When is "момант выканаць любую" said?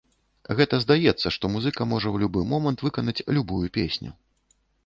2.57-3.63